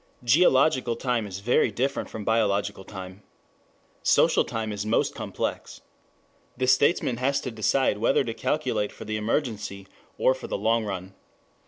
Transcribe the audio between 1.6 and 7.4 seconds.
different from biological time. Social time is most complex. The statesman has